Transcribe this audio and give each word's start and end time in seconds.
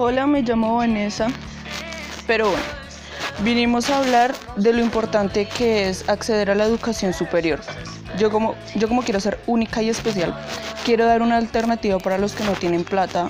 Hola, 0.00 0.28
me 0.28 0.42
llamo 0.42 0.76
Vanessa. 0.76 1.26
Pero 2.28 2.50
bueno, 2.50 2.62
vinimos 3.40 3.90
a 3.90 3.98
hablar 3.98 4.32
de 4.54 4.72
lo 4.72 4.80
importante 4.80 5.48
que 5.48 5.88
es 5.88 6.08
acceder 6.08 6.52
a 6.52 6.54
la 6.54 6.66
educación 6.66 7.12
superior. 7.12 7.58
Yo 8.16 8.30
como, 8.30 8.54
yo 8.76 8.86
como 8.86 9.02
quiero 9.02 9.18
ser 9.18 9.40
única 9.48 9.82
y 9.82 9.88
especial, 9.88 10.38
quiero 10.84 11.04
dar 11.04 11.20
una 11.20 11.36
alternativa 11.36 11.98
para 11.98 12.16
los 12.16 12.36
que 12.36 12.44
no 12.44 12.52
tienen 12.52 12.84
plata 12.84 13.28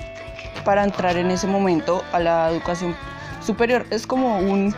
para 0.63 0.83
entrar 0.83 1.17
en 1.17 1.31
ese 1.31 1.47
momento 1.47 2.03
a 2.11 2.19
la 2.19 2.51
educación 2.51 2.95
superior. 3.43 3.87
Es 3.89 4.05
como 4.05 4.37
un 4.37 4.71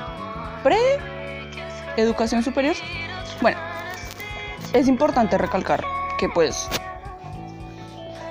pre-educación 0.63 2.41
superior. 2.41 2.77
Bueno, 3.41 3.59
es 4.71 4.87
importante 4.87 5.37
recalcar 5.37 5.83
que 6.17 6.29
pues 6.29 6.69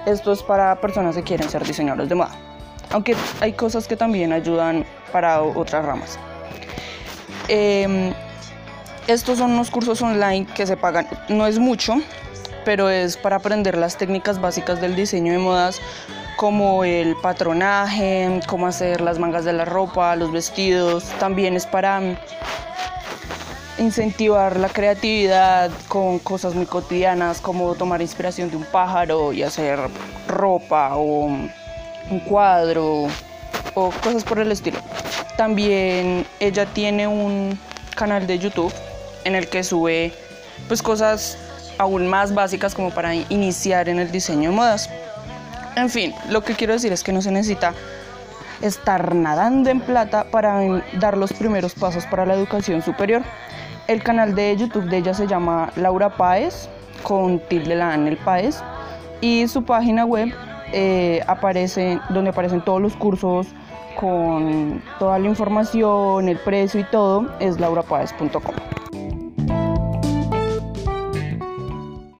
esto 0.07 0.33
es 0.33 0.43
para 0.43 0.81
personas 0.81 1.15
que 1.15 1.23
quieren 1.23 1.51
ser 1.51 1.63
diseñadores 1.67 2.09
de 2.09 2.15
moda. 2.15 2.50
Aunque 2.91 3.17
hay 3.41 3.53
cosas 3.53 3.87
que 3.87 3.97
también 3.97 4.33
ayudan 4.33 4.85
para 5.13 5.43
otras 5.43 5.85
ramas. 5.85 6.19
Em, 7.49 8.13
estos 9.07 9.39
son 9.39 9.53
unos 9.53 9.71
cursos 9.71 10.01
online 10.03 10.47
que 10.55 10.67
se 10.67 10.77
pagan, 10.77 11.09
no 11.29 11.47
es 11.47 11.59
mucho, 11.59 11.97
pero 12.65 12.91
es 12.91 13.17
para 13.17 13.37
aprender 13.37 13.77
las 13.77 13.97
técnicas 13.97 14.41
básicas 14.41 14.81
del 14.81 14.95
diseño 14.95 15.33
de 15.33 15.39
modas, 15.39 15.81
como 16.37 16.85
el 16.85 17.17
patronaje, 17.17 18.41
cómo 18.47 18.67
hacer 18.67 19.01
las 19.01 19.19
mangas 19.19 19.45
de 19.45 19.53
la 19.53 19.65
ropa, 19.65 20.17
los 20.17 20.33
vestidos. 20.33 21.05
También 21.19 21.57
es 21.57 21.67
para 21.67 22.01
incentivar 23.79 24.57
la 24.57 24.69
creatividad 24.69 25.71
con 25.89 26.19
cosas 26.19 26.55
muy 26.55 26.67
cotidianas 26.67 27.41
como 27.41 27.75
tomar 27.75 28.01
inspiración 28.03 28.51
de 28.51 28.57
un 28.57 28.65
pájaro 28.65 29.33
y 29.33 29.43
hacer 29.43 29.79
ropa 30.29 30.97
o 30.97 31.31
un 32.11 32.21
cuadro 32.21 33.09
o 33.75 33.91
cosas 34.03 34.25
por 34.25 34.39
el 34.39 34.53
estilo. 34.53 34.79
También 35.37 36.27
ella 36.39 36.67
tiene 36.67 37.07
un 37.07 37.59
canal 37.97 38.27
de 38.27 38.39
YouTube 38.39 38.73
en 39.25 39.35
el 39.35 39.49
que 39.49 39.63
sube 39.65 40.13
pues 40.69 40.83
cosas 40.83 41.37
aún 41.79 42.07
más 42.07 42.35
básicas 42.35 42.75
como 42.75 42.91
para 42.91 43.15
iniciar 43.15 43.89
en 43.89 43.99
el 43.99 44.11
diseño 44.11 44.51
de 44.51 44.57
modas. 44.57 44.91
En 45.77 45.89
fin, 45.89 46.15
lo 46.29 46.43
que 46.43 46.55
quiero 46.55 46.75
decir 46.75 46.93
es 46.93 47.03
que 47.03 47.13
no 47.13 47.23
se 47.23 47.31
necesita 47.31 47.75
estar 48.61 49.15
nadando 49.15 49.71
en 49.71 49.81
plata 49.81 50.25
para 50.25 50.61
dar 50.99 51.17
los 51.17 51.33
primeros 51.33 51.75
pasos 51.75 52.05
para 52.07 52.27
la 52.27 52.35
educación 52.35 52.83
superior. 52.83 53.23
El 53.87 54.03
canal 54.03 54.35
de 54.35 54.57
YouTube 54.57 54.89
de 54.89 54.99
ella 54.99 55.15
se 55.15 55.27
llama 55.27 55.73
Laura 55.77 56.11
Páez, 56.11 56.69
con 57.03 57.41
tilde 57.41 57.75
la 57.75 57.95
en 57.95 58.07
el 58.07 58.19
Páez, 58.19 58.63
y 59.21 59.49
su 59.49 59.65
página 59.65 60.05
web 60.05 60.33
eh, 60.73 61.23
aparece, 61.27 62.01
donde 62.11 62.31
aparecen 62.31 62.61
todos 62.63 62.81
los 62.81 62.97
cursos 62.97 63.47
con 63.99 64.83
toda 64.99 65.19
la 65.19 65.29
información, 65.29 66.29
el 66.29 66.39
precio 66.39 66.81
y 66.81 66.85
todo, 66.85 67.29
es 67.41 67.59
laurapaez.com. 67.59 68.80